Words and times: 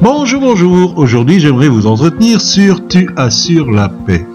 Bonjour, 0.00 0.40
bonjour. 0.40 0.98
Aujourd'hui, 0.98 1.40
j'aimerais 1.40 1.68
vous 1.68 1.86
entretenir 1.86 2.40
sur 2.40 2.86
Tu 2.88 3.08
assures 3.16 3.70
la 3.70 3.88
paix. 3.88 4.26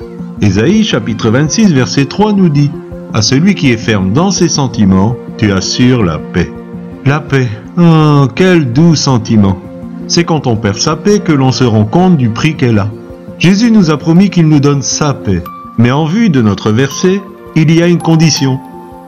Ésaïe 0.42 0.84
chapitre 0.84 1.30
26 1.30 1.74
verset 1.74 2.06
3 2.06 2.34
nous 2.34 2.50
dit 2.50 2.70
À 3.14 3.22
celui 3.22 3.56
qui 3.56 3.72
est 3.72 3.78
ferme 3.78 4.14
dans 4.14 4.32
ses 4.32 4.48
sentiments, 4.48 5.16
tu 5.38 5.52
assures 5.52 6.04
la 6.04 6.20
paix. 6.20 6.52
La 7.06 7.20
paix. 7.20 7.48
Oh, 7.78 8.28
quel 8.36 8.72
doux 8.74 8.96
sentiment. 8.96 9.58
C'est 10.08 10.24
quand 10.24 10.48
on 10.48 10.56
perd 10.56 10.78
sa 10.78 10.96
paix 10.96 11.20
que 11.20 11.32
l'on 11.32 11.52
se 11.52 11.64
rend 11.64 11.86
compte 11.86 12.18
du 12.18 12.30
prix 12.30 12.56
qu'elle 12.56 12.80
a. 12.80 12.90
Jésus 13.40 13.72
nous 13.72 13.92
a 13.92 13.98
promis 13.98 14.30
qu'il 14.30 14.48
nous 14.48 14.60
donne 14.60 14.82
sa 14.82 15.14
paix. 15.14 15.44
Mais 15.78 15.92
en 15.92 16.06
vue 16.06 16.30
de 16.30 16.42
notre 16.42 16.72
verset, 16.72 17.22
il 17.56 17.72
y 17.74 17.82
a 17.82 17.88
une 17.88 17.98
condition. 18.02 18.60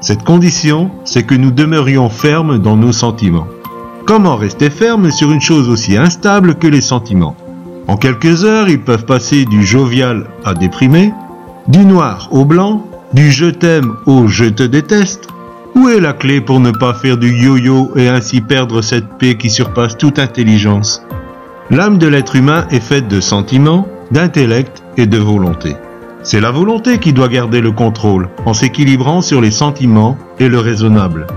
Cette 0.01 0.23
condition, 0.23 0.91
c'est 1.03 1.23
que 1.23 1.35
nous 1.35 1.51
demeurions 1.51 2.09
fermes 2.09 2.57
dans 2.57 2.77
nos 2.77 2.93
sentiments. 2.93 3.47
Comment 4.05 4.37
rester 4.37 4.69
ferme 4.69 5.11
sur 5.11 5.29
une 5.31 5.41
chose 5.41 5.69
aussi 5.69 5.97
instable 5.97 6.55
que 6.55 6.67
les 6.67 6.81
sentiments? 6.81 7.35
En 7.87 7.97
quelques 7.97 8.45
heures, 8.45 8.69
ils 8.69 8.81
peuvent 8.81 9.05
passer 9.05 9.43
du 9.43 9.65
jovial 9.65 10.27
à 10.45 10.53
déprimé, 10.53 11.13
du 11.67 11.85
noir 11.85 12.29
au 12.31 12.45
blanc, 12.45 12.85
du 13.13 13.29
je 13.29 13.47
t'aime 13.47 13.95
au 14.05 14.27
je 14.27 14.45
te 14.45 14.63
déteste. 14.63 15.27
Où 15.75 15.89
est 15.89 15.99
la 15.99 16.13
clé 16.13 16.39
pour 16.39 16.59
ne 16.61 16.71
pas 16.71 16.93
faire 16.93 17.17
du 17.17 17.31
yo-yo 17.31 17.91
et 17.95 18.07
ainsi 18.07 18.39
perdre 18.41 18.81
cette 18.81 19.17
paix 19.17 19.35
qui 19.35 19.49
surpasse 19.49 19.97
toute 19.97 20.17
intelligence? 20.17 21.03
L'âme 21.71 21.97
de 21.97 22.07
l'être 22.07 22.35
humain 22.35 22.65
est 22.71 22.79
faite 22.79 23.07
de 23.07 23.19
sentiments, 23.19 23.85
d'intellect 24.11 24.81
et 24.97 25.05
de 25.07 25.17
volonté. 25.17 25.75
C'est 26.21 26.41
la 26.41 26.51
volonté 26.51 26.99
qui 26.99 27.13
doit 27.13 27.29
garder 27.29 27.61
le 27.61 27.71
contrôle 27.71 28.29
en 28.45 28.53
s'équilibrant 28.53 29.21
sur 29.21 29.39
les 29.39 29.51
sentiments 29.51 30.17
et 30.37 30.49
le 30.49 30.59
raisonnable. 30.59 31.27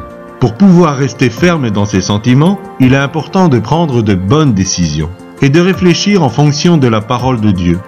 Pour 0.40 0.54
pouvoir 0.54 0.96
rester 0.96 1.30
ferme 1.30 1.70
dans 1.70 1.86
ses 1.86 2.00
sentiments, 2.00 2.58
il 2.80 2.94
est 2.94 2.98
important 2.98 3.48
de 3.48 3.60
prendre 3.60 4.02
de 4.02 4.14
bonnes 4.14 4.54
décisions 4.54 5.10
et 5.40 5.50
de 5.50 5.60
réfléchir 5.60 6.24
en 6.24 6.28
fonction 6.28 6.78
de 6.78 6.88
la 6.88 7.00
parole 7.00 7.40
de 7.40 7.52
Dieu. 7.52 7.78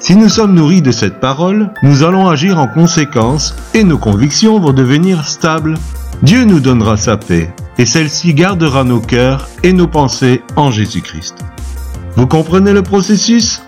Si 0.00 0.16
nous 0.16 0.30
sommes 0.30 0.54
nourris 0.54 0.80
de 0.80 0.90
cette 0.90 1.20
parole, 1.20 1.70
nous 1.82 2.02
allons 2.02 2.28
agir 2.28 2.58
en 2.58 2.66
conséquence 2.66 3.54
et 3.74 3.84
nos 3.84 3.98
convictions 3.98 4.58
vont 4.58 4.72
devenir 4.72 5.24
stables. 5.24 5.74
Dieu 6.22 6.44
nous 6.44 6.60
donnera 6.60 6.96
sa 6.96 7.18
paix 7.18 7.52
et 7.76 7.84
celle-ci 7.84 8.32
gardera 8.32 8.84
nos 8.84 9.00
cœurs 9.00 9.48
et 9.62 9.74
nos 9.74 9.86
pensées 9.86 10.42
en 10.56 10.70
Jésus-Christ. 10.70 11.34
Vous 12.16 12.26
comprenez 12.26 12.72
le 12.72 12.82
processus? 12.82 13.60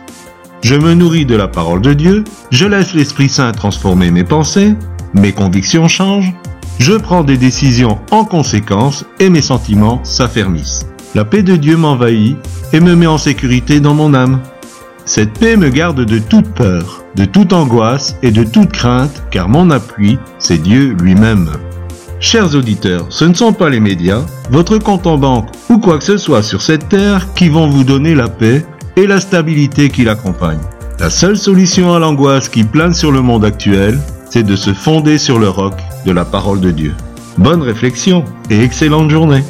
Je 0.63 0.75
me 0.75 0.95
nourris 0.95 1.25
de 1.25 1.37
la 1.37 1.49
parole 1.49 1.81
de 1.81 1.95
Dieu, 1.95 2.25
je 2.51 2.67
laisse 2.67 2.93
l'Esprit 2.93 3.29
Saint 3.29 3.53
transformer 3.53 4.11
mes 4.11 4.25
pensées, 4.25 4.75
mes 5.15 5.33
convictions 5.33 5.89
changent, 5.89 6.33
je 6.79 6.93
prends 6.93 7.25
des 7.25 7.39
décisions 7.39 7.99
en 8.11 8.25
conséquence 8.25 9.05
et 9.19 9.31
mes 9.31 9.43
sentiments 9.43 10.01
s'affermissent. 10.05 10.87
La 11.15 11.25
paix 11.25 11.43
de 11.43 11.57
Dieu 11.57 11.77
m'envahit 11.77 12.37
et 12.73 12.81
me 12.81 12.95
met 12.95 13.07
en 13.07 13.19
sécurité 13.19 13.81
dans 13.81 13.95
mon 13.95 14.13
âme. 14.15 14.41
Cette 15.07 15.39
paix 15.39 15.57
me 15.57 15.71
garde 15.71 16.05
de 16.05 16.19
toute 16.19 16.51
peur, 16.53 17.05
de 17.17 17.25
toute 17.25 17.53
angoisse 17.53 18.17
et 18.23 18.31
de 18.31 18.45
toute 18.45 18.71
crainte, 18.71 19.25
car 19.31 19.49
mon 19.49 19.71
appui, 19.71 20.19
c'est 20.39 20.63
Dieu 20.63 20.95
lui-même. 21.01 21.51
Chers 22.21 22.55
auditeurs, 22.55 23.07
ce 23.09 23.25
ne 23.25 23.35
sont 23.35 23.55
pas 23.55 23.71
les 23.71 23.81
médias, 23.81 24.21
votre 24.51 24.77
compte 24.77 25.07
en 25.07 25.17
banque 25.17 25.49
ou 25.71 25.79
quoi 25.79 25.99
que 25.99 26.05
ce 26.05 26.19
soit 26.19 26.43
sur 26.43 26.61
cette 26.61 26.91
terre 26.91 27.33
qui 27.35 27.49
vont 27.49 27.69
vous 27.69 27.83
donner 27.83 28.15
la 28.15 28.29
paix 28.29 28.65
et 29.01 29.07
la 29.07 29.19
stabilité 29.19 29.89
qui 29.89 30.05
l'accompagne. 30.05 30.61
La 30.99 31.09
seule 31.09 31.39
solution 31.39 31.95
à 31.95 31.99
l'angoisse 31.99 32.51
qui 32.51 32.65
plane 32.65 32.93
sur 32.93 33.11
le 33.11 33.23
monde 33.23 33.47
actuel, 33.47 33.99
c'est 34.29 34.43
de 34.43 34.57
se 34.57 34.75
fonder 34.75 35.17
sur 35.17 35.39
le 35.39 35.49
roc 35.49 35.73
de 36.05 36.13
la 36.13 36.27
parole 36.27 36.61
de 36.61 36.71
Dieu. 36.71 36.95
Bonne 37.39 37.63
réflexion 37.63 38.25
et 38.51 38.63
excellente 38.63 39.09
journée. 39.09 39.43